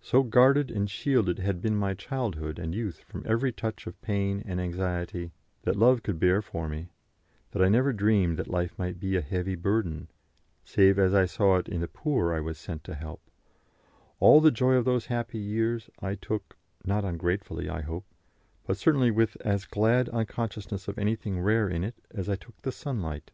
So 0.00 0.22
guarded 0.22 0.70
and 0.70 0.90
shielded 0.90 1.40
had 1.40 1.60
been 1.60 1.76
my 1.76 1.92
childhood 1.92 2.58
and 2.58 2.74
youth 2.74 3.00
from 3.00 3.22
every 3.26 3.52
touch 3.52 3.86
of 3.86 4.00
pain 4.00 4.42
and 4.46 4.58
anxiety 4.58 5.30
that 5.64 5.76
love 5.76 6.02
could 6.02 6.18
bear 6.18 6.40
for 6.40 6.70
me, 6.70 6.88
that 7.50 7.60
I 7.62 7.68
never 7.68 7.92
dreamed 7.92 8.38
that 8.38 8.48
life 8.48 8.72
might 8.78 8.98
be 8.98 9.14
a 9.14 9.20
heavy 9.20 9.56
burden, 9.56 10.08
save 10.64 10.98
as 10.98 11.12
I 11.12 11.26
saw 11.26 11.58
it 11.58 11.68
in 11.68 11.82
the 11.82 11.86
poor 11.86 12.32
I 12.32 12.40
was 12.40 12.56
sent 12.56 12.82
to 12.84 12.94
help; 12.94 13.20
all 14.20 14.40
the 14.40 14.50
joy 14.50 14.72
of 14.72 14.86
those 14.86 15.04
happy 15.04 15.36
years 15.38 15.90
I 16.00 16.14
took, 16.14 16.56
not 16.86 17.04
ungratefully 17.04 17.68
I 17.68 17.82
hope, 17.82 18.06
but 18.66 18.78
certainly 18.78 19.10
with 19.10 19.36
as 19.42 19.66
glad 19.66 20.08
unconsciousness 20.08 20.88
of 20.88 20.96
anything 20.98 21.42
rare 21.42 21.68
in 21.68 21.84
it 21.84 21.96
as 22.10 22.30
I 22.30 22.36
took 22.36 22.56
the 22.62 22.72
sunlight. 22.72 23.32